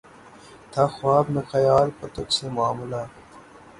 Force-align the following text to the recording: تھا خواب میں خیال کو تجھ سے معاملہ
تھا 0.71 0.83
خواب 0.87 1.25
میں 1.29 1.41
خیال 1.51 1.89
کو 1.99 2.05
تجھ 2.15 2.33
سے 2.33 2.49
معاملہ 2.49 3.01